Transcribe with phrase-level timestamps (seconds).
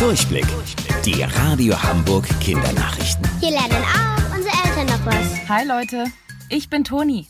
[0.00, 0.46] Durchblick.
[1.04, 3.28] Die Radio Hamburg Kindernachrichten.
[3.38, 5.48] Hier lernen auch unsere Eltern noch was.
[5.50, 6.06] Hi Leute,
[6.48, 7.26] ich bin Toni.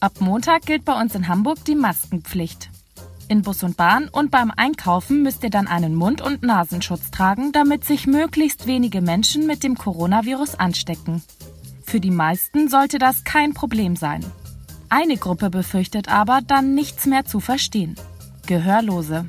[0.00, 2.70] Ab Montag gilt bei uns in Hamburg die Maskenpflicht.
[3.28, 7.52] In Bus und Bahn und beim Einkaufen müsst ihr dann einen Mund- und Nasenschutz tragen,
[7.52, 11.22] damit sich möglichst wenige Menschen mit dem Coronavirus anstecken.
[11.84, 14.24] Für die meisten sollte das kein Problem sein.
[14.88, 17.96] Eine Gruppe befürchtet aber, dann nichts mehr zu verstehen.
[18.46, 19.28] Gehörlose.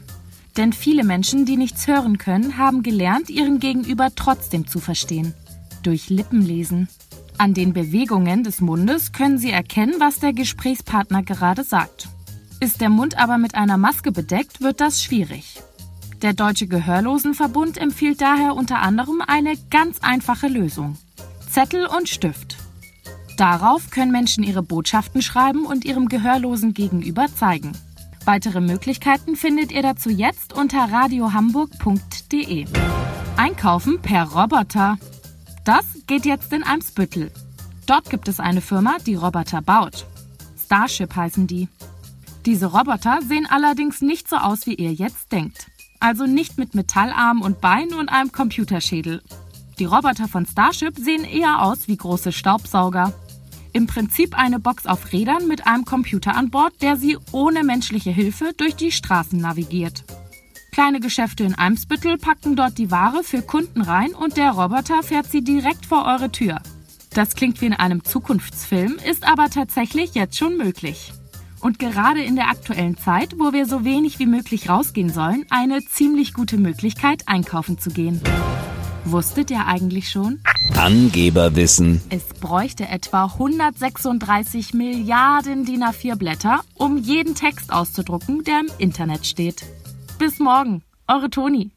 [0.58, 5.36] Denn viele Menschen, die nichts hören können, haben gelernt, ihren Gegenüber trotzdem zu verstehen.
[5.83, 6.89] Durch Lippenlesen.
[7.38, 12.10] An den Bewegungen des Mundes können sie erkennen, was der Gesprächspartner gerade sagt.
[12.60, 15.61] Ist der Mund aber mit einer Maske bedeckt, wird das schwierig.
[16.24, 20.97] Der Deutsche Gehörlosenverbund empfiehlt daher unter anderem eine ganz einfache Lösung.
[21.47, 22.58] Zettel und Stift.
[23.38, 27.74] Darauf können Menschen ihre Botschaften schreiben und ihrem Gehörlosen gegenüber zeigen.
[28.28, 32.66] Weitere Möglichkeiten findet ihr dazu jetzt unter radiohamburg.de.
[33.38, 34.98] Einkaufen per Roboter.
[35.64, 37.31] Das geht jetzt in Eimsbüttel.
[37.86, 40.06] Dort gibt es eine Firma, die Roboter baut.
[40.61, 41.69] Starship heißen die.
[42.45, 45.67] Diese Roboter sehen allerdings nicht so aus, wie ihr jetzt denkt.
[46.02, 49.22] Also nicht mit Metallarm und Bein und einem Computerschädel.
[49.80, 53.14] Die Roboter von Starship sehen eher aus wie große Staubsauger.
[53.73, 58.11] Im Prinzip eine Box auf Rädern mit einem Computer an Bord, der sie ohne menschliche
[58.11, 60.03] Hilfe durch die Straßen navigiert.
[60.71, 65.25] Kleine Geschäfte in Eimsbüttel packen dort die Ware für Kunden rein und der Roboter fährt
[65.25, 66.61] sie direkt vor eure Tür.
[67.13, 71.13] Das klingt wie in einem Zukunftsfilm, ist aber tatsächlich jetzt schon möglich.
[71.61, 75.83] Und gerade in der aktuellen Zeit, wo wir so wenig wie möglich rausgehen sollen, eine
[75.83, 78.21] ziemlich gute Möglichkeit, einkaufen zu gehen.
[79.03, 80.41] Wusstet ihr eigentlich schon?
[80.75, 82.01] Angeberwissen.
[82.09, 89.25] Es bräuchte etwa 136 Milliarden DIN A4 Blätter, um jeden Text auszudrucken, der im Internet
[89.25, 89.63] steht.
[90.19, 91.71] Bis morgen, eure Toni.